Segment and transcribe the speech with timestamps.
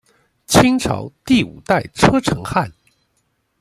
[0.47, 2.71] 清朝第五代车臣汗。